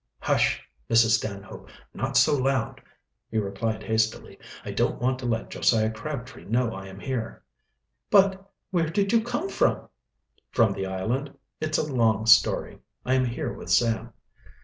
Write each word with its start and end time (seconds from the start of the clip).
"Hush, 0.21 0.67
Mrs. 0.89 1.17
Stanhope! 1.19 1.69
not 1.93 2.17
so 2.17 2.35
loud," 2.35 2.81
he 3.29 3.37
replied 3.37 3.83
hastily. 3.83 4.39
"I 4.65 4.71
don't 4.71 4.99
want 4.99 5.19
to 5.19 5.27
let 5.27 5.51
Josiah 5.51 5.91
Crabtree 5.91 6.45
know 6.45 6.73
I 6.73 6.87
am 6.87 6.99
here." 6.99 7.43
"But 8.09 8.49
where 8.71 8.89
did 8.89 9.13
you 9.13 9.21
come 9.21 9.47
from?" 9.47 9.89
"From 10.49 10.73
the 10.73 10.87
island. 10.87 11.37
It's 11.59 11.77
a 11.77 11.85
long 11.85 12.25
story. 12.25 12.79
I 13.05 13.13
am 13.13 13.25
here 13.25 13.53
with 13.53 13.69
Sam." 13.69 14.13